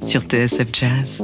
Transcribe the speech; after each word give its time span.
sur 0.00 0.22
TSF 0.22 0.68
Jazz. 0.72 1.22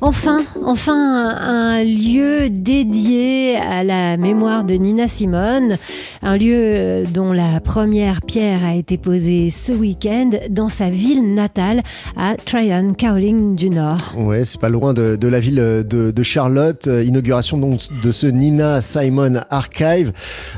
Enfin, 0.00 0.40
enfin, 0.64 1.36
un 1.38 1.84
lieu 1.84 2.50
dédié 2.50 3.56
à 3.56 3.84
la 3.84 4.16
mémoire 4.16 4.64
de 4.64 4.74
Nina 4.74 5.08
Simone, 5.08 5.76
un 6.22 6.36
lieu 6.36 7.04
dont 7.12 7.32
la 7.32 7.60
première 7.60 8.22
pierre 8.22 8.64
a 8.64 8.74
été 8.74 8.98
posée 8.98 9.50
ce 9.50 9.72
week-end 9.72 10.30
dans 10.50 10.68
sa 10.68 10.90
ville 10.90 11.34
natale 11.34 11.82
à 12.16 12.34
Tryon, 12.36 12.94
Caroline 12.94 13.54
du 13.54 13.70
Nord. 13.70 14.14
Ouais, 14.16 14.44
c'est 14.44 14.60
pas 14.60 14.68
loin 14.68 14.94
de, 14.94 15.16
de 15.16 15.28
la 15.28 15.40
ville 15.40 15.56
de, 15.56 16.10
de, 16.10 16.22
Charlotte. 16.22 16.86
Inauguration 16.86 17.56
donc 17.58 17.80
de 18.02 18.12
ce 18.12 18.26
Nina 18.26 18.80
Simone 18.82 19.44
Archive. 19.50 20.12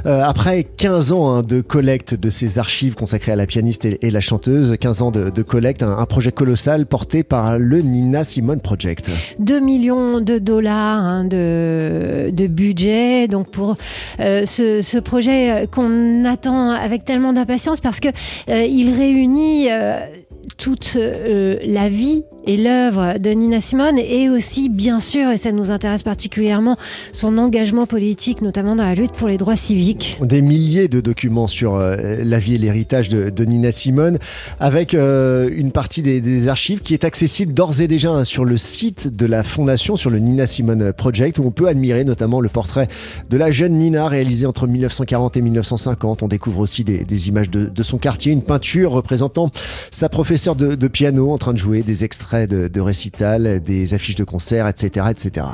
Euh, 0.06 0.22
après 0.24 0.64
15 0.64 1.12
ans 1.12 1.34
hein, 1.34 1.42
de 1.42 1.60
collecte 1.60 2.14
de 2.14 2.30
ces 2.30 2.58
archives 2.58 2.94
consacrées 2.94 3.32
à 3.32 3.36
la 3.36 3.46
pianiste 3.46 3.84
et, 3.84 3.98
et 4.06 4.10
la 4.10 4.20
chanteuse, 4.20 4.74
15 4.78 5.02
ans 5.02 5.10
de, 5.10 5.30
de 5.30 5.42
collecte, 5.42 5.82
un, 5.82 5.98
un 5.98 6.06
projet 6.06 6.32
colossal 6.32 6.86
porté 6.86 7.22
par 7.22 7.49
le 7.58 7.80
Nina 7.80 8.24
Simone 8.24 8.60
Project. 8.60 9.10
2 9.38 9.60
millions 9.60 10.20
de 10.20 10.38
dollars 10.38 11.02
hein, 11.04 11.24
de, 11.24 12.46
budget 12.48 13.28
donc 13.28 13.48
pour 13.50 13.76
euh, 14.20 14.44
ce, 14.46 14.98
projet 14.98 15.66
qu'on 15.70 16.24
attend 16.24 16.70
avec 16.70 17.04
tellement 17.04 17.32
d'impatience 17.32 17.80
parce 17.80 18.00
que 18.00 18.08
euh, 18.48 18.64
il 18.64 18.94
réunit 18.94 19.70
euh, 19.70 20.00
toute 20.58 20.96
la 20.96 21.88
vie 21.88 22.24
et 22.46 22.56
l'œuvre 22.56 23.18
de 23.18 23.30
Nina 23.30 23.60
Simone 23.60 23.98
et 23.98 24.30
aussi, 24.30 24.68
bien 24.68 25.00
sûr, 25.00 25.30
et 25.30 25.36
ça 25.36 25.52
nous 25.52 25.70
intéresse 25.70 26.02
particulièrement, 26.02 26.76
son 27.12 27.38
engagement 27.38 27.86
politique, 27.86 28.42
notamment 28.42 28.76
dans 28.76 28.84
la 28.84 28.94
lutte 28.94 29.12
pour 29.12 29.28
les 29.28 29.36
droits 29.36 29.56
civiques. 29.56 30.18
Des 30.22 30.42
milliers 30.42 30.88
de 30.88 31.00
documents 31.00 31.48
sur 31.48 31.74
euh, 31.74 31.96
la 32.22 32.38
vie 32.38 32.54
et 32.54 32.58
l'héritage 32.58 33.08
de, 33.08 33.44
Nina 33.44 33.70
Simone, 33.72 34.18
avec 34.58 34.94
euh, 34.94 35.50
une 35.54 35.72
partie 35.72 36.02
des, 36.02 36.48
archives 36.48 36.80
qui 36.80 36.94
est 36.94 37.04
accessible 37.04 37.52
d'ores 37.52 37.80
et 37.80 37.88
déjà 37.88 38.10
hein, 38.10 38.24
sur 38.24 38.44
le 38.44 38.56
site 38.56 39.14
de 39.14 39.26
la 39.26 39.42
fondation, 39.42 39.96
sur 39.96 40.10
le 40.10 40.18
Nina 40.18 40.46
Simone 40.46 40.92
Project, 40.92 41.38
où 41.38 41.44
on 41.44 41.50
peut 41.50 41.68
admirer 41.68 42.04
notamment 42.04 42.40
le 42.40 42.48
portrait 42.48 42.88
de 43.28 43.36
la 43.36 43.50
jeune 43.50 43.74
Nina 43.74 44.08
réalisé 44.08 44.46
entre 44.46 44.66
1940 44.66 45.36
et 45.36 45.42
1950. 45.42 46.22
On 46.22 46.28
découvre 46.28 46.60
aussi 46.60 46.84
des, 46.84 47.28
images 47.28 47.50
de, 47.50 47.82
son 47.82 47.98
quartier, 47.98 48.32
une 48.32 48.42
peinture 48.42 48.92
représentant 48.92 49.50
sa 49.90 50.08
professeure 50.08 50.56
de 50.56 50.88
piano 50.88 51.32
en 51.32 51.38
train 51.38 51.52
de 51.52 51.58
jouer, 51.58 51.82
des 51.82 52.04
extraits 52.04 52.29
de, 52.34 52.68
de 52.68 52.80
récital, 52.80 53.60
des 53.60 53.94
affiches 53.94 54.14
de 54.14 54.24
concert, 54.24 54.66
etc., 54.66 55.06
etc. 55.10 55.46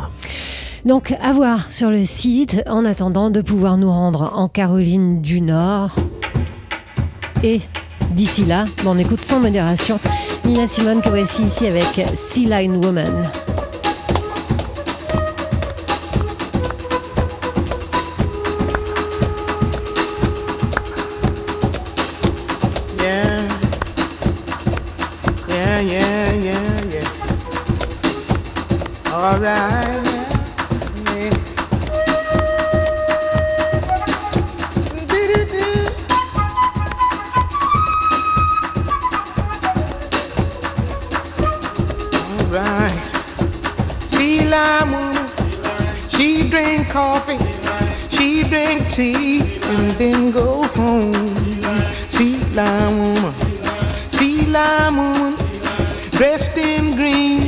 Donc 0.84 1.12
à 1.20 1.32
voir 1.32 1.70
sur 1.70 1.90
le 1.90 2.04
site 2.04 2.62
en 2.68 2.84
attendant 2.84 3.30
de 3.30 3.40
pouvoir 3.40 3.76
nous 3.76 3.90
rendre 3.90 4.32
en 4.34 4.48
Caroline 4.48 5.20
du 5.20 5.40
Nord. 5.40 5.96
Et 7.42 7.60
d'ici 8.12 8.44
là, 8.44 8.66
on 8.84 8.98
écoute 8.98 9.20
sans 9.20 9.40
modération 9.40 9.98
Nina 10.44 10.66
Simone 10.68 11.02
que 11.02 11.08
voici 11.08 11.42
ici 11.42 11.66
avec 11.66 12.06
Sea 12.14 12.46
Line 12.46 12.76
Woman. 12.84 13.28
alright. 25.86 25.86
She 25.86 25.94
lime 25.96 26.15
woman, 44.92 45.16
she 46.08 46.48
drink 46.48 46.88
coffee, 46.88 47.38
she 48.10 48.44
drink 48.44 48.88
tea, 48.90 49.58
and 49.62 49.98
then 49.98 50.30
go 50.30 50.62
home. 50.78 51.12
She 52.10 52.38
lime 52.54 52.98
woman, 52.98 53.34
she 54.12 54.46
lime 54.46 54.96
woman, 54.96 55.34
dressed 56.12 56.56
in 56.56 56.94
green 56.96 57.45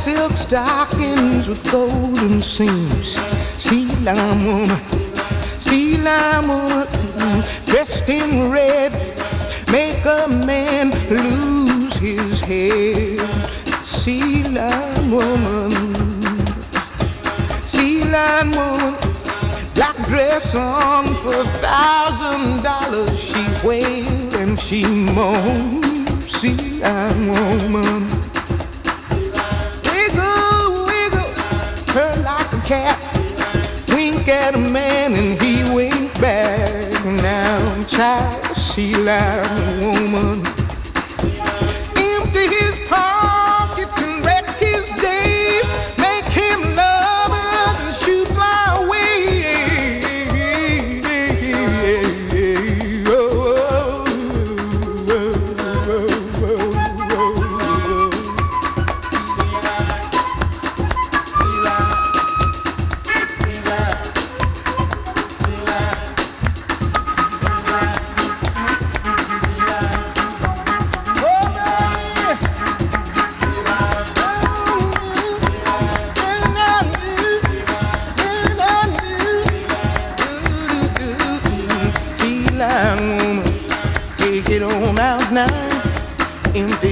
silk 0.00 0.34
stockings 0.34 1.46
with 1.46 1.62
golden 1.70 2.42
seams. 2.42 3.20
Sea 3.58 3.86
lime 3.96 4.46
woman, 4.46 4.80
sea 5.60 5.98
lime 5.98 6.48
woman, 6.48 7.44
dressed 7.66 8.08
in 8.08 8.50
red, 8.50 8.92
make 9.70 10.02
a 10.06 10.26
man 10.26 10.90
lose 11.10 11.94
his 11.96 12.40
head. 12.40 13.20
Sea 13.84 14.42
lime 14.44 15.10
woman, 15.10 15.70
sea 17.66 18.02
lime 18.04 18.52
woman, 18.52 18.94
black 19.74 19.96
dress 20.08 20.54
on 20.54 21.14
for 21.16 21.42
a 21.42 21.48
thousand 21.60 22.62
dollars. 22.62 23.18
She 23.18 23.44
wailed 23.62 24.34
and 24.34 24.58
she 24.58 24.82
moaned. 24.86 25.84
Sea 26.26 26.80
lime 26.80 27.28
woman. 27.28 28.19
Cat. 32.70 33.02
Wink 33.88 34.28
at 34.28 34.54
a 34.54 34.58
man 34.58 35.12
and 35.14 35.42
he 35.42 35.64
wink 35.74 36.12
back. 36.20 37.04
Now 37.04 37.56
I'm 37.72 37.80
of 37.80 38.56
sea 38.56 38.94
like 38.96 39.42
woman. 39.80 40.59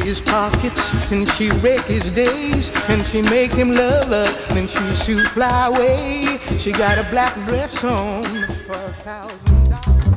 His 0.08 0.22
pockets, 0.22 0.90
and 1.10 1.28
she 1.32 1.50
wreck 1.60 1.84
his 1.84 2.10
days, 2.12 2.70
and 2.88 3.06
she 3.08 3.20
make 3.20 3.52
him 3.52 3.70
love 3.72 4.08
her, 4.08 4.26
then 4.54 4.66
she 4.66 4.94
shoot 4.94 5.26
fly 5.32 5.66
away. 5.66 6.38
She 6.56 6.72
got 6.72 6.96
a 6.98 7.04
black 7.10 7.34
dress 7.44 7.84
on 7.84 8.22
for 8.66 8.72
a 8.72 8.92
thousand 9.04 9.38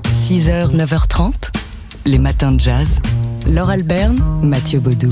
6h, 0.06 0.72
9h30, 0.72 1.52
les 2.06 2.20
matins 2.20 2.54
de 2.54 2.60
jazz. 2.60 3.02
Laure 3.48 3.72
Alberne, 3.72 4.18
Mathieu 4.42 4.80
Baudou. 4.80 5.12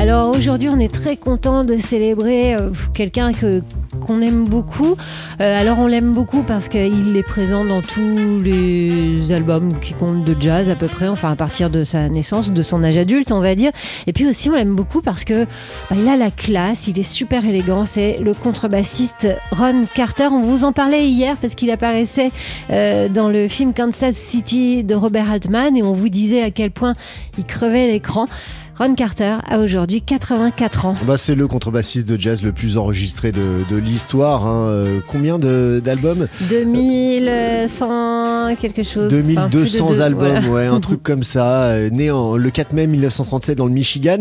Alors 0.00 0.34
aujourd'hui, 0.34 0.70
on 0.72 0.80
est 0.80 0.90
très 0.90 1.18
content 1.18 1.62
de 1.62 1.76
célébrer 1.76 2.54
euh, 2.54 2.70
quelqu'un 2.94 3.34
que 3.34 3.60
qu'on 4.00 4.20
aime 4.20 4.46
beaucoup. 4.46 4.96
Euh, 5.42 5.60
alors 5.60 5.78
on 5.78 5.86
l'aime 5.86 6.14
beaucoup 6.14 6.42
parce 6.42 6.68
qu'il 6.68 7.14
est 7.14 7.22
présent 7.22 7.66
dans 7.66 7.82
tous 7.82 8.40
les 8.40 9.30
albums 9.30 9.78
qui 9.78 9.92
comptent 9.92 10.24
de 10.24 10.34
jazz 10.40 10.70
à 10.70 10.74
peu 10.74 10.86
près, 10.86 11.06
enfin 11.06 11.30
à 11.30 11.36
partir 11.36 11.68
de 11.68 11.84
sa 11.84 12.08
naissance, 12.08 12.50
de 12.50 12.62
son 12.62 12.82
âge 12.82 12.96
adulte, 12.96 13.30
on 13.30 13.40
va 13.40 13.54
dire. 13.54 13.72
Et 14.06 14.14
puis 14.14 14.26
aussi 14.26 14.48
on 14.48 14.54
l'aime 14.54 14.74
beaucoup 14.74 15.02
parce 15.02 15.24
que 15.24 15.44
bah, 15.44 15.96
il 16.00 16.08
a 16.08 16.16
la 16.16 16.30
classe, 16.30 16.86
il 16.86 16.98
est 16.98 17.02
super 17.02 17.44
élégant. 17.44 17.84
C'est 17.84 18.18
le 18.20 18.32
contrebassiste 18.32 19.28
Ron 19.52 19.82
Carter. 19.94 20.28
On 20.32 20.40
vous 20.40 20.64
en 20.64 20.72
parlait 20.72 21.10
hier 21.10 21.36
parce 21.36 21.54
qu'il 21.54 21.70
apparaissait 21.70 22.30
euh, 22.70 23.10
dans 23.10 23.28
le 23.28 23.48
film 23.48 23.74
Kansas 23.74 24.16
City 24.16 24.82
de 24.82 24.94
Robert 24.94 25.30
Altman 25.30 25.76
et 25.76 25.82
on 25.82 25.92
vous 25.92 26.08
disait 26.08 26.40
à 26.40 26.50
quel 26.50 26.70
point 26.70 26.94
il 27.36 27.44
crevait 27.44 27.86
l'écran. 27.86 28.24
Ron 28.80 28.94
Carter 28.94 29.36
a 29.46 29.58
aujourd'hui 29.58 30.00
84 30.00 30.86
ans. 30.86 30.94
Bah, 31.06 31.18
c'est 31.18 31.34
le 31.34 31.46
contrebassiste 31.46 32.08
de 32.08 32.18
jazz 32.18 32.42
le 32.42 32.52
plus 32.52 32.78
enregistré 32.78 33.30
de, 33.30 33.62
de 33.68 33.76
l'histoire. 33.76 34.46
Hein. 34.46 34.68
Euh, 34.68 35.00
combien 35.06 35.38
d'albums? 35.38 36.28
2100 36.48 38.19
2000 38.54 38.56
quelque 38.56 38.82
chose. 38.82 39.12
Enfin, 39.12 39.22
plus 39.22 39.34
de 39.34 39.48
2200 39.50 39.86
deux, 39.86 40.00
albums, 40.02 40.38
voilà. 40.40 40.48
ouais, 40.48 40.66
un 40.66 40.80
truc 40.80 41.02
comme 41.02 41.22
ça, 41.22 41.64
euh, 41.64 41.90
né 41.90 42.10
en, 42.10 42.36
le 42.36 42.50
4 42.50 42.72
mai 42.72 42.86
1937 42.86 43.58
dans 43.58 43.66
le 43.66 43.72
Michigan. 43.72 44.18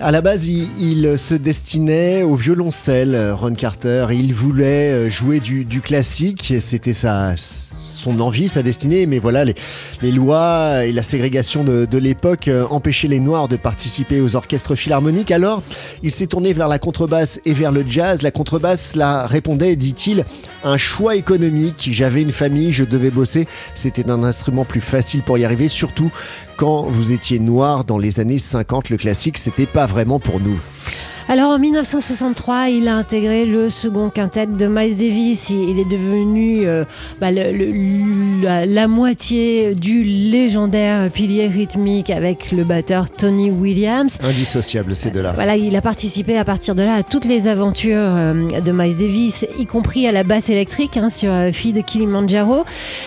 À 0.00 0.10
la 0.10 0.20
base, 0.20 0.46
il, 0.46 0.68
il 0.80 1.18
se 1.18 1.34
destinait 1.34 2.22
au 2.22 2.34
violoncelle, 2.34 3.14
euh, 3.14 3.34
Ron 3.34 3.54
Carter. 3.54 4.06
Il 4.12 4.34
voulait 4.34 4.90
euh, 4.92 5.10
jouer 5.10 5.40
du, 5.40 5.64
du 5.64 5.80
classique, 5.80 6.54
c'était 6.60 6.92
sa, 6.92 7.34
son 7.36 8.20
envie, 8.20 8.48
sa 8.48 8.62
destinée, 8.62 9.06
mais 9.06 9.18
voilà, 9.18 9.44
les, 9.44 9.54
les 10.02 10.12
lois 10.12 10.84
et 10.84 10.92
la 10.92 11.02
ségrégation 11.02 11.64
de, 11.64 11.86
de 11.86 11.98
l'époque 11.98 12.50
empêchaient 12.70 13.08
les 13.08 13.20
Noirs 13.20 13.48
de 13.48 13.56
participer 13.56 14.20
aux 14.20 14.36
orchestres 14.36 14.74
philharmoniques. 14.74 15.30
Alors, 15.30 15.62
il 16.02 16.10
s'est 16.10 16.26
tourné 16.26 16.52
vers 16.52 16.68
la 16.68 16.78
contrebasse 16.78 17.40
et 17.44 17.52
vers 17.52 17.72
le 17.72 17.84
jazz. 17.88 18.22
La 18.22 18.30
contrebasse, 18.30 18.96
là, 18.96 19.26
répondait, 19.26 19.76
dit-il, 19.76 20.24
un 20.64 20.76
choix 20.76 21.16
économique. 21.16 21.88
J'avais 21.92 22.22
une 22.22 22.32
famille, 22.32 22.72
je 22.72 22.84
devais 22.84 23.10
bosser. 23.10 23.46
C'était 23.74 24.10
un 24.10 24.22
instrument 24.24 24.64
plus 24.64 24.80
facile 24.80 25.22
pour 25.22 25.38
y 25.38 25.44
arriver, 25.44 25.68
surtout 25.68 26.10
quand 26.56 26.82
vous 26.82 27.12
étiez 27.12 27.38
noir 27.38 27.84
dans 27.84 27.98
les 27.98 28.20
années 28.20 28.38
50. 28.38 28.90
Le 28.90 28.96
classique, 28.96 29.38
c'était 29.38 29.66
pas 29.66 29.86
vraiment 29.86 30.20
pour 30.20 30.40
nous. 30.40 30.60
Alors 31.26 31.52
en 31.52 31.58
1963, 31.58 32.68
il 32.68 32.86
a 32.86 32.96
intégré 32.96 33.46
le 33.46 33.70
second 33.70 34.10
quintet 34.10 34.46
de 34.46 34.66
Miles 34.66 34.94
Davis. 34.96 35.48
Il 35.48 35.80
est 35.80 35.88
devenu 35.90 36.66
euh, 36.66 36.84
bah, 37.18 37.30
le- 37.32 37.50
le- 37.50 38.42
la, 38.42 38.66
la 38.66 38.88
moitié 38.88 39.74
du 39.74 40.02
légendaire 40.02 41.10
pilier 41.10 41.46
rythmique 41.46 42.10
avec 42.10 42.52
le 42.52 42.62
batteur 42.64 43.10
Tony 43.10 43.50
Williams. 43.50 44.18
Indissociable, 44.22 44.94
ces 44.94 45.10
deux-là. 45.10 45.32
Voilà, 45.34 45.56
il 45.56 45.74
a 45.76 45.80
participé 45.80 46.36
à 46.36 46.44
partir 46.44 46.74
de 46.74 46.82
là 46.82 46.94
à 46.96 47.02
toutes 47.02 47.24
les 47.24 47.48
aventures 47.48 47.96
euh, 47.98 48.60
de 48.60 48.72
Miles 48.72 48.98
Davis, 48.98 49.46
y 49.58 49.64
compris 49.64 50.06
à 50.06 50.12
la 50.12 50.24
basse 50.24 50.50
électrique 50.50 50.98
hein, 50.98 51.08
sur 51.08 51.32
euh, 51.32 51.52
Fille 51.52 51.72
de 51.72 51.80
Kilimanjaro. 51.80 52.64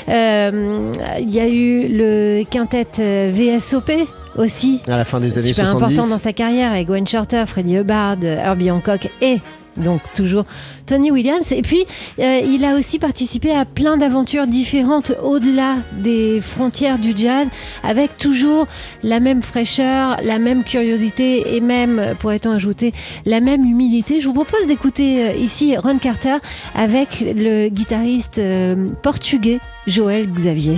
Euh, 0.10 0.92
Il 1.20 1.30
y 1.30 1.40
a 1.40 1.48
eu 1.48 1.88
le 1.88 2.44
quintet 2.50 2.88
euh, 3.00 3.30
VSOP 3.32 3.92
aussi, 4.38 4.82
À 4.88 4.98
la 4.98 5.06
fin 5.06 5.20
des 5.20 5.38
années 5.38 5.48
super 5.54 5.68
70. 5.68 5.94
important 5.94 6.10
dans 6.16 6.20
sa 6.20 6.34
carrière 6.34 6.72
avec 6.72 6.88
Gwen 6.88 7.08
Shorter, 7.08 7.44
Freddie 7.48 7.78
Hubbard, 7.78 8.18
Herbie 8.24 8.72
Hancock 8.72 9.10
et 9.22 9.40
donc 9.78 10.02
toujours 10.16 10.46
Tony 10.86 11.12
Williams. 11.12 11.52
Et 11.52 11.62
puis 11.62 11.86
euh, 12.20 12.42
il 12.44 12.66
a 12.66 12.76
aussi 12.76 13.00
participé 13.00 13.52
à 13.52 13.66
plein 13.66 13.98
d'aventures 13.98 14.48
différentes 14.48 15.14
au-delà 15.24 15.76
des 15.94 16.42
frontières 16.42 17.00
du 17.00 17.14
jazz, 17.16 17.48
avec 17.84 18.18
toujours 18.18 18.68
la 19.04 19.20
même 19.20 19.42
fraîcheur, 19.42 20.18
la 20.24 20.40
même 20.40 20.64
curiosité 20.64 21.56
et 21.56 21.62
même, 21.62 22.16
pourrait-on 22.20 22.52
ajouter, 22.52 22.94
la 23.26 23.40
même 23.42 23.64
humilité. 23.64 24.22
Je 24.22 24.28
vous 24.28 24.34
propose 24.34 24.68
d'écouter 24.68 25.30
euh, 25.30 25.34
ici 25.34 25.78
Ron 25.78 25.98
Carter 25.98 26.38
avec 26.76 27.22
le 27.22 27.70
guitariste 27.70 28.40
euh, 28.40 28.88
portugais 29.02 29.60
Joël 29.88 30.28
Xavier. 30.32 30.78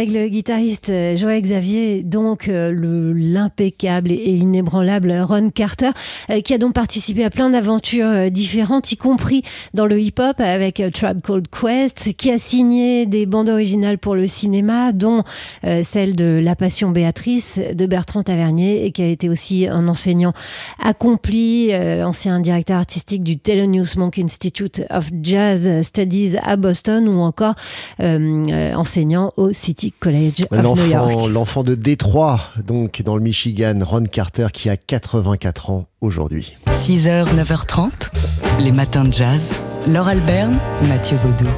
Avec 0.00 0.14
le 0.14 0.28
guitariste 0.28 0.88
euh, 0.88 1.14
Joël 1.14 1.42
Xavier, 1.42 2.02
donc 2.02 2.48
euh, 2.48 2.70
le- 2.70 3.12
l'impeccable 3.12 4.10
et, 4.10 4.30
inébranlable 4.30 5.12
Ron 5.28 5.50
Carter, 5.50 5.90
euh, 6.30 6.40
qui 6.40 6.54
a 6.54 6.58
donc 6.58 6.72
participé 6.72 7.22
à 7.22 7.28
plein 7.28 7.50
d'aventures 7.50 8.30
différentes, 8.30 8.90
y 8.92 8.96
compris 8.96 9.42
dans 9.74 9.84
le 9.84 10.00
hip-hop 10.00 10.40
avec 10.40 10.82
Tribe 10.94 11.20
Called 11.22 11.48
Quest, 11.48 12.14
qui 12.16 12.30
a 12.30 12.38
signé 12.38 13.04
des 13.04 13.26
bandes 13.26 13.50
originales 13.50 13.98
pour 13.98 14.14
le 14.14 14.26
cinéma, 14.26 14.92
dont 14.92 15.22
celle 15.82 16.16
de 16.16 16.40
La 16.42 16.56
Passion 16.56 16.90
Béatrice 16.90 17.60
de 17.74 17.86
Bertrand 17.86 18.22
Tavernier, 18.22 18.86
et 18.86 18.92
qui 18.92 19.02
a 19.02 19.06
été 19.06 19.28
aussi 19.28 19.66
un 19.66 19.86
enseignant 19.88 20.32
accompli, 20.82 21.74
ancien 21.74 22.40
directeur 22.40 22.78
artistique 22.78 23.22
du 23.22 23.38
Thelonious 23.38 23.98
Monk 23.98 24.18
Institute 24.18 24.82
of 24.90 25.10
Jazz 25.22 25.82
Studies 25.82 26.36
à 26.42 26.56
Boston, 26.56 27.06
ou 27.08 27.18
encore 27.20 27.54
enseignant 28.00 29.32
au 29.36 29.52
City 29.52 29.89
College 29.98 30.42
of 30.50 30.58
New 30.58 30.62
L'enfant, 30.62 30.86
York. 31.10 31.30
l'enfant 31.30 31.64
de 31.64 31.74
Détroit, 31.74 32.40
donc 32.66 33.02
dans 33.02 33.16
le 33.16 33.22
Michigan, 33.22 33.78
Ron 33.82 34.04
Carter, 34.04 34.48
qui 34.52 34.68
a 34.70 34.76
84 34.76 35.70
ans 35.70 35.86
aujourd'hui. 36.00 36.56
6h, 36.70 37.26
9h30, 37.34 37.90
les 38.60 38.72
matins 38.72 39.04
de 39.04 39.12
jazz. 39.12 39.52
Laure 39.88 40.08
Alberne, 40.08 40.58
Mathieu 40.88 41.16
Baudou. 41.24 41.50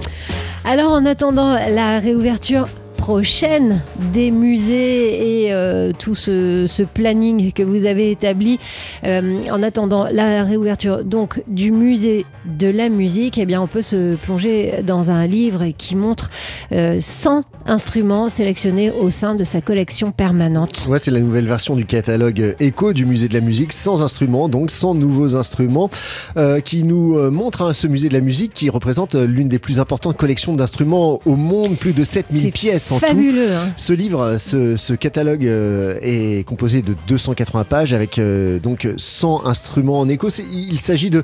Alors 0.64 0.92
en 0.92 1.04
attendant 1.04 1.54
la 1.54 1.98
réouverture 1.98 2.68
prochaine 2.96 3.80
des 4.12 4.30
musées 4.30 5.42
et 5.46 5.52
euh, 5.52 5.90
tout 5.98 6.14
ce, 6.14 6.66
ce 6.68 6.84
planning 6.84 7.52
que 7.52 7.64
vous 7.64 7.84
avez 7.84 8.12
établi 8.12 8.60
euh, 9.02 9.38
en 9.50 9.60
attendant 9.64 10.06
la 10.08 10.44
réouverture 10.44 11.02
donc 11.02 11.42
du 11.48 11.72
musée 11.72 12.24
de 12.44 12.68
la 12.68 12.88
musique, 12.88 13.38
eh 13.38 13.44
bien 13.44 13.60
on 13.60 13.66
peut 13.66 13.82
se 13.82 14.14
plonger 14.14 14.74
dans 14.86 15.10
un 15.10 15.26
livre 15.26 15.64
qui 15.76 15.96
montre 15.96 16.30
euh, 16.70 16.98
100 17.00 17.42
instruments 17.66 18.28
sélectionnés 18.28 18.90
au 18.90 19.10
sein 19.10 19.34
de 19.34 19.44
sa 19.44 19.60
collection 19.60 20.12
permanente. 20.12 20.86
Ouais, 20.88 20.98
c'est 20.98 21.10
la 21.10 21.20
nouvelle 21.20 21.46
version 21.46 21.76
du 21.76 21.84
catalogue 21.84 22.56
Echo 22.60 22.92
du 22.92 23.06
musée 23.06 23.28
de 23.28 23.34
la 23.34 23.40
musique, 23.40 23.72
sans 23.72 24.02
instruments, 24.02 24.48
donc 24.48 24.70
sans 24.70 24.94
nouveaux 24.94 25.36
instruments, 25.36 25.90
euh, 26.36 26.60
qui 26.60 26.82
nous 26.82 27.16
euh, 27.16 27.30
montre 27.30 27.62
hein, 27.62 27.74
ce 27.74 27.86
musée 27.86 28.08
de 28.08 28.14
la 28.14 28.20
musique 28.20 28.54
qui 28.54 28.70
représente 28.70 29.14
euh, 29.14 29.26
l'une 29.26 29.48
des 29.48 29.58
plus 29.58 29.80
importantes 29.80 30.16
collections 30.16 30.54
d'instruments 30.54 31.20
au 31.24 31.36
monde, 31.36 31.76
plus 31.76 31.92
de 31.92 32.04
7000 32.04 32.42
C'est 32.42 32.50
pièces 32.50 32.92
en 32.92 32.98
tout. 32.98 33.06
Fabuleux, 33.06 33.52
hein. 33.52 33.72
Ce 33.76 33.92
livre, 33.92 34.36
ce, 34.38 34.76
ce 34.76 34.94
catalogue 34.94 35.46
euh, 35.46 35.98
est 36.02 36.46
composé 36.46 36.82
de 36.82 36.94
280 37.08 37.64
pages 37.64 37.92
avec 37.92 38.18
euh, 38.18 38.58
donc 38.58 38.88
100 38.96 39.46
instruments 39.46 40.00
en 40.00 40.08
écho. 40.08 40.28
Il 40.52 40.78
s'agit 40.78 41.10
de, 41.10 41.22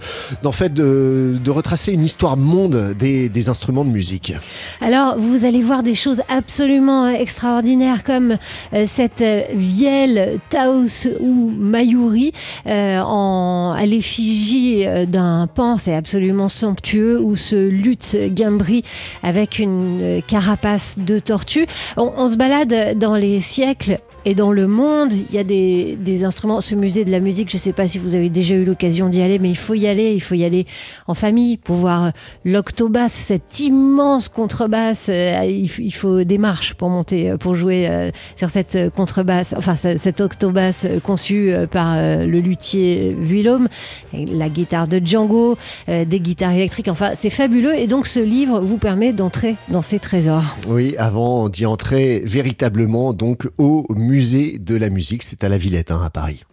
fait 0.52 0.72
de, 0.72 1.36
de 1.42 1.50
retracer 1.50 1.92
une 1.92 2.04
histoire 2.04 2.36
monde 2.36 2.94
des, 2.98 3.28
des 3.28 3.48
instruments 3.48 3.84
de 3.84 3.90
musique. 3.90 4.32
Alors, 4.80 5.18
vous 5.18 5.44
allez 5.44 5.62
voir 5.62 5.82
des 5.82 5.94
choses 5.94 6.22
absolument 6.28 7.08
extraordinaires 7.08 8.04
comme 8.04 8.36
euh, 8.72 8.84
cette 8.86 9.20
euh, 9.20 9.42
vielle 9.52 10.38
Taos 10.50 11.08
ou 11.20 11.50
Mayuri 11.56 12.32
euh, 12.66 13.00
en, 13.00 13.74
à 13.76 13.84
l'effigie 13.86 14.86
d'un 15.06 15.48
pan, 15.52 15.78
c'est 15.78 15.94
absolument 15.94 16.48
somptueux, 16.48 17.20
ou 17.20 17.36
ce 17.36 17.68
luth 17.68 18.16
gimbri 18.34 18.84
avec 19.22 19.58
une 19.58 20.22
carapace 20.26 20.96
de 20.98 21.18
tortue. 21.18 21.66
On, 21.96 22.12
on 22.16 22.28
se 22.28 22.36
balade 22.36 22.98
dans 22.98 23.16
les 23.16 23.40
siècles. 23.40 23.98
Et 24.28 24.34
dans 24.34 24.52
le 24.52 24.66
monde, 24.66 25.14
il 25.14 25.34
y 25.34 25.38
a 25.38 25.42
des, 25.42 26.22
instruments. 26.22 26.60
Ce 26.60 26.74
musée 26.74 27.06
de 27.06 27.10
la 27.10 27.18
musique, 27.18 27.48
je 27.50 27.56
ne 27.56 27.60
sais 27.60 27.72
pas 27.72 27.88
si 27.88 27.98
vous 27.98 28.14
avez 28.14 28.28
déjà 28.28 28.56
eu 28.56 28.64
l'occasion 28.64 29.08
d'y 29.08 29.22
aller, 29.22 29.38
mais 29.38 29.48
il 29.48 29.56
faut 29.56 29.72
y 29.72 29.86
aller. 29.86 30.12
Il 30.12 30.20
faut 30.20 30.34
y 30.34 30.44
aller 30.44 30.66
en 31.06 31.14
famille 31.14 31.56
pour 31.56 31.76
voir 31.76 32.12
l'octobasse, 32.44 33.14
cette 33.14 33.58
immense 33.60 34.28
contrebasse. 34.28 35.08
Euh, 35.08 35.44
Il, 35.46 35.94
faut 35.94 36.24
des 36.24 36.36
marches 36.36 36.74
pour 36.74 36.90
monter, 36.90 37.30
euh, 37.30 37.36
pour 37.38 37.54
jouer 37.54 37.88
euh, 37.88 38.10
sur 38.36 38.50
cette 38.50 38.76
contrebasse, 38.94 39.54
enfin 39.56 39.76
ce- 39.76 39.96
cette 39.96 40.20
octobasse 40.20 40.86
conçue 41.04 41.54
par 41.70 41.96
le 41.96 42.40
luthier 42.40 43.16
Vuillaume, 43.18 43.66
la 44.12 44.50
guitare 44.50 44.88
de 44.88 45.00
Django, 45.02 45.56
des 45.88 46.20
guitares 46.20 46.52
électriques. 46.52 46.88
Enfin, 46.88 47.12
c'est 47.14 47.30
fabuleux. 47.30 47.74
Et 47.78 47.86
donc 47.86 48.06
ce 48.06 48.20
livre 48.20 48.60
vous 48.60 48.76
permet 48.76 49.14
d'entrer 49.14 49.56
dans 49.70 49.80
ces 49.80 49.98
trésors. 49.98 50.56
Oui, 50.68 50.96
avant 50.98 51.48
d'y 51.48 51.64
entrer 51.64 52.22
véritablement 52.26 53.14
donc 53.14 53.48
au 53.56 53.86
musée 53.94 54.17
de 54.18 54.74
la 54.74 54.88
musique, 54.90 55.22
c'est 55.22 55.44
à 55.44 55.48
la 55.48 55.58
Villette 55.58 55.92
hein, 55.92 56.02
à 56.02 56.10
Paris. 56.10 56.44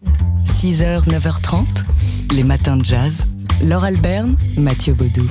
6h, 0.45 1.07
9h30, 1.07 1.65
les 2.35 2.43
matins 2.43 2.77
de 2.77 2.85
jazz. 2.85 3.25
Laure 3.63 3.85
Alberne, 3.85 4.35
Mathieu 4.55 4.93
Baudou. 4.93 5.27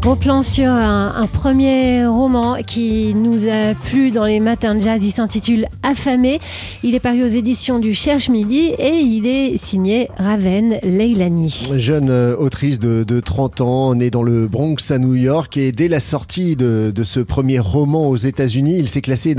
Gros 0.00 0.14
plan 0.14 0.44
sur 0.44 0.70
un, 0.70 1.26
premier 1.26 2.06
roman 2.06 2.58
qui 2.64 3.14
nous 3.14 3.46
a 3.46 3.74
plu 3.74 4.12
dans 4.12 4.24
les 4.24 4.38
matins 4.38 4.76
de 4.76 4.80
jazz. 4.80 5.00
Il 5.02 5.10
s'intitule 5.10 5.66
Affamé. 5.82 6.38
Il 6.84 6.94
est 6.94 7.00
paru 7.00 7.24
aux 7.24 7.28
éditions 7.28 7.80
du 7.80 7.94
Cherche 7.94 8.28
Midi 8.28 8.74
et 8.78 8.94
il 8.94 9.26
est 9.26 9.56
signé 9.56 10.08
Raven 10.16 10.78
Leilani. 10.84 11.72
Jeune 11.76 12.10
euh, 12.10 12.36
autrice 12.36 12.78
de, 12.78 13.02
de 13.02 13.18
30 13.18 13.60
ans, 13.60 13.94
née 13.96 14.10
dans 14.10 14.22
le 14.22 14.46
Bronx 14.46 14.76
à 14.90 14.98
New 14.98 15.16
York 15.16 15.56
et 15.56 15.72
dès 15.72 15.88
la 15.88 16.00
sortie 16.00 16.54
de, 16.54 16.92
ce 17.02 17.20
premier 17.20 17.58
roman 17.58 18.08
aux 18.08 18.16
États-Unis, 18.16 18.76
il 18.78 18.88
s'est 18.88 19.02
classé 19.02 19.34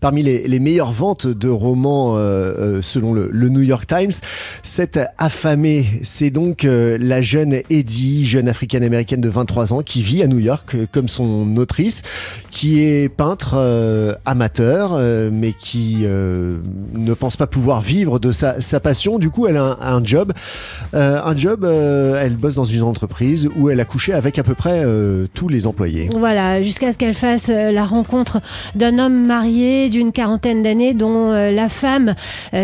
parmi 0.00 0.22
les, 0.22 0.60
meilleures 0.60 0.92
ventes 0.92 1.26
de 1.26 1.48
romans 1.48 2.16
euh, 2.16 2.20
euh, 2.20 2.82
selon 2.82 3.12
le, 3.12 3.48
New 3.48 3.62
York 3.62 3.86
Times. 3.86 4.12
Cette 4.62 4.98
affamée, 5.18 5.86
c'est 6.02 6.30
donc 6.30 6.64
la 6.64 7.20
jeune 7.20 7.60
Eddie, 7.68 8.24
jeune 8.24 8.48
africaine-américaine 8.48 9.20
de 9.20 9.28
23 9.28 9.74
ans 9.74 9.82
vit 9.98 10.22
à 10.22 10.26
New 10.28 10.38
York 10.38 10.74
euh, 10.74 10.86
comme 10.90 11.08
son 11.08 11.56
autrice, 11.56 12.02
qui 12.50 12.80
est 12.80 13.08
peintre 13.08 13.54
euh, 13.56 14.14
amateur, 14.24 14.92
euh, 14.94 15.30
mais 15.32 15.52
qui 15.52 16.04
ne 16.04 17.14
pense 17.14 17.36
pas 17.36 17.46
pouvoir 17.46 17.80
vivre 17.80 18.18
de 18.18 18.32
sa, 18.32 18.80
passion. 18.80 19.18
Du 19.18 19.30
coup, 19.30 19.46
elle 19.46 19.56
a 19.56 19.78
un, 19.80 19.96
un 19.96 20.04
job. 20.04 20.32
Un 20.92 21.36
job, 21.36 21.64
elle 21.64 22.36
bosse 22.36 22.54
dans 22.54 22.64
une 22.64 22.82
entreprise 22.82 23.48
où 23.56 23.68
elle 23.70 23.80
a 23.80 23.84
couché 23.84 24.12
avec 24.12 24.38
à 24.38 24.42
peu 24.42 24.54
près 24.54 24.84
tous 25.34 25.48
les 25.48 25.66
employés. 25.66 26.08
Voilà, 26.16 26.62
jusqu'à 26.62 26.92
ce 26.92 26.98
qu'elle 26.98 27.14
fasse 27.14 27.48
la 27.48 27.84
rencontre 27.84 28.40
d'un 28.74 28.98
homme 28.98 29.26
marié 29.26 29.88
d'une 29.88 30.12
quarantaine 30.12 30.62
d'années 30.62 30.94
dont 30.94 31.30
la 31.30 31.68
femme, 31.68 32.14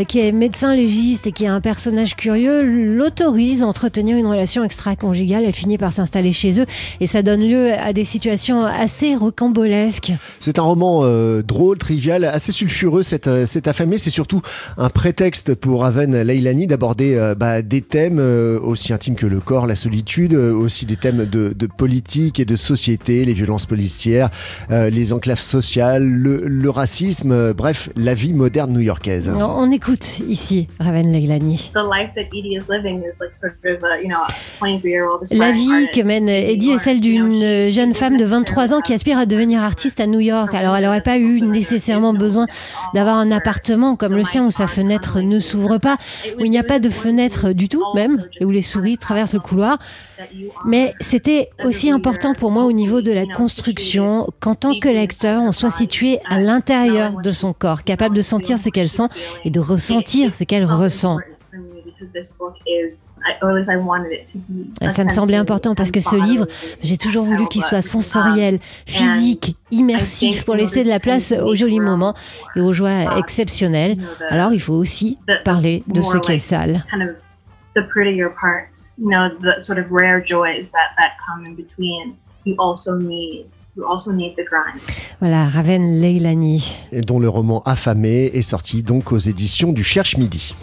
qui 0.09 0.21
est 0.21 0.33
médecin 0.33 0.75
légiste 0.75 1.26
et 1.26 1.33
qui 1.33 1.45
est 1.45 1.49
un 1.49 1.61
personnage 1.61 2.14
curieux, 2.16 2.62
l'autorise 2.62 3.62
à 3.62 3.66
entretenir 3.66 4.16
une 4.16 4.26
relation 4.26 4.64
extra-conjugale. 4.64 5.45
Elle 5.47 5.54
finit 5.54 5.78
par 5.78 5.92
s'installer 5.92 6.33
chez 6.33 6.61
eux 6.61 6.66
et 7.00 7.06
ça 7.06 7.16
donne 7.23 7.41
lieu 7.47 7.73
à 7.73 7.93
des 7.93 8.05
situations 8.05 8.65
assez 8.65 9.15
rocambolesques. 9.15 10.13
C'est 10.41 10.59
un 10.59 10.63
roman 10.63 11.01
euh, 11.05 11.43
drôle, 11.43 11.79
trivial, 11.79 12.25
assez 12.25 12.53
sulfureux. 12.53 13.03
Cette, 13.03 13.27
euh, 13.29 13.47
cette 13.47 13.69
affamée, 13.69 13.99
c'est 13.99 14.11
surtout 14.11 14.41
un 14.79 14.89
prétexte 14.91 15.55
pour 15.55 15.83
Raven 15.83 16.23
Leilani 16.23 16.67
d'aborder 16.67 17.15
euh, 17.15 17.35
bah, 17.35 17.63
des 17.63 17.83
thèmes 17.83 18.19
euh, 18.19 18.59
aussi 18.61 18.93
intimes 18.93 19.15
que 19.17 19.27
le 19.27 19.41
corps, 19.41 19.67
la 19.67 19.77
solitude, 19.77 20.35
euh, 20.35 20.53
aussi 20.53 20.87
des 20.87 20.97
thèmes 20.97 21.25
de, 21.27 21.53
de 21.53 21.67
politique 21.67 22.41
et 22.41 22.45
de 22.45 22.57
société, 22.57 23.25
les 23.25 23.33
violences 23.35 23.67
policières, 23.67 24.31
euh, 24.71 24.91
les 24.91 25.13
enclaves 25.13 25.41
sociales, 25.41 26.05
le, 26.05 26.43
le 26.47 26.71
racisme, 26.71 27.33
euh, 27.33 27.53
bref, 27.55 27.89
la 27.97 28.15
vie 28.15 28.33
moderne 28.33 28.73
new-yorkaise. 28.73 29.31
On, 29.35 29.41
on 29.43 29.71
écoute 29.71 30.21
ici 30.29 30.69
Raven 30.81 31.13
Leilani. 31.13 31.71
the 31.75 31.79
life 31.79 32.11
that 32.15 32.29
Edie 32.37 32.57
is 32.57 32.69
living 32.69 33.03
is 33.03 33.19
like 33.21 33.35
sort 33.35 33.55
of 33.65 33.83
a 33.85 34.01
you 34.03 34.09
know 34.09 34.21
a 34.21 34.33
23 34.59 34.91
year 34.91 35.05
old 35.07 35.23
La 35.33 35.53
vie 35.53 35.89
que 35.93 36.03
mène 36.03 36.29
Eddie 36.29 36.71
est 36.71 36.79
celle 36.79 37.01
d'une 37.07 37.71
jeune 37.71 37.95
femme 37.95 38.17
de 38.17 38.25
23 38.25 38.75
ans 38.75 38.81
qui 38.81 38.93
aspire 38.93 39.17
à 39.17 39.27
devenir 39.27 39.63
artiste 39.63 40.01
à 40.01 40.09
New 40.09 40.19
York. 40.19 40.53
Alors 40.55 40.75
elle 40.75 40.85
n'aurait 40.85 41.03
pas 41.03 41.19
eu 41.19 41.41
nécessairement 41.41 42.13
besoin 42.13 42.47
d'avoir 42.95 43.17
un 43.17 43.31
appartement 43.31 43.95
comme 43.95 44.15
le 44.15 44.25
sien 44.25 44.45
où 44.45 44.51
sa 44.51 44.67
fenêtre 44.67 45.21
ne 45.21 45.39
s'ouvre 45.39 45.79
pas, 45.79 45.99
où 46.37 46.45
il 46.45 46.51
n'y 46.51 46.59
a 46.59 46.65
pas 46.65 46.81
de 46.81 46.91
fenêtre 46.91 47.53
du 47.53 47.69
tout 47.69 47.83
même, 47.95 48.25
et 48.41 48.45
où 48.45 48.51
les 48.51 48.63
souris 48.63 48.99
traversent 48.99 49.35
le 49.35 49.41
couloir. 49.41 49.79
Mais 50.65 50.95
c'était 51.01 51.51
aussi 51.65 51.93
important 51.93 52.35
pour 52.35 52.51
moi 52.51 52.65
au 52.65 52.73
niveau 52.73 53.03
de 53.03 53.13
la 53.13 53.27
construction 53.27 54.27
qu'en 54.41 54.57
tant 54.57 54.77
que 54.77 54.89
lecteur, 54.89 55.43
on 55.43 55.53
soit 55.53 55.71
situé 55.71 56.19
à 56.29 56.41
l'intérieur 56.41 57.21
de 57.23 57.31
son 57.31 57.53
corps, 57.53 57.85
capable 57.85 58.17
de 58.17 58.23
sentir 58.23 58.59
ce 58.59 58.69
qu'elle 58.69 58.89
sent 58.89 59.09
et 59.45 59.51
de 59.51 59.61
ressentir 59.61 60.35
ce 60.35 60.43
qu'elle 60.43 60.65
ressent. 60.65 61.19
Ça 64.88 65.05
me 65.05 65.11
semblait 65.11 65.37
important 65.37 65.75
parce 65.75 65.91
que 65.91 66.00
ce 66.00 66.17
livre, 66.17 66.47
j'ai 66.83 66.99
toujours 66.99 67.25
voulu 67.25 67.47
qu'il 67.49 67.62
soit 67.62 67.83
sensoriel, 67.83 68.59
physique, 68.87 69.57
immersif 69.71 70.45
pour 70.45 70.55
laisser 70.55 70.85
de 70.85 70.88
la 70.88 71.00
place 71.00 71.33
aux 71.33 71.55
jolis 71.55 71.81
moments 71.81 72.15
et 72.55 72.61
aux 72.61 72.73
joies 72.73 73.19
exceptionnelles. 73.19 73.97
Alors 74.31 74.53
il 74.53 74.61
faut 74.61 74.75
aussi 74.75 75.19
parler 75.45 75.83
de 75.87 76.03
ce 76.03 76.19
qui 76.19 76.33
est 76.33 76.38
sale. 76.38 76.81
kind 76.91 77.03
of 77.03 77.17
the 77.75 77.83
prettier 77.83 78.29
parts, 78.29 78.95
you 78.99 79.09
know, 79.09 79.29
the 79.29 79.62
sort 79.62 79.79
of 79.79 79.91
rare 79.91 80.21
joys 80.21 80.71
that 80.73 80.95
that 80.99 81.17
come 81.26 81.45
in 81.45 81.55
between. 81.55 82.17
You 82.45 82.55
also 82.59 82.97
need 82.97 83.47
you 83.76 83.85
also 83.85 84.12
need 84.12 84.35
the 84.37 84.45
grind. 84.45 84.81
Voilà, 85.21 85.49
Raven 85.49 86.00
Leilani. 86.00 86.76
Et 86.93 87.03
dont 87.03 87.19
le 87.19 87.29
roman 87.29 87.62
Affamé 87.65 88.26
est 88.26 88.43
sorti 88.43 88.83
donc 88.83 89.12
aux 89.12 89.19
éditions 89.19 89.73
du 89.73 89.85
Cherche 89.85 90.17
Midi. 90.17 90.55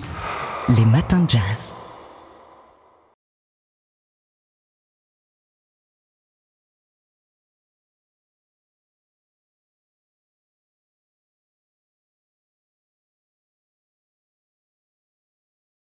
Les 0.69 0.85
matins 0.85 1.19
de 1.19 1.29
jazz. 1.29 1.73